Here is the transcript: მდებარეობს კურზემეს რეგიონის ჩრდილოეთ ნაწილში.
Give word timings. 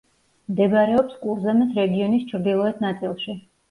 მდებარეობს 0.53 1.21
კურზემეს 1.27 1.79
რეგიონის 1.83 2.29
ჩრდილოეთ 2.35 2.87
ნაწილში. 2.91 3.43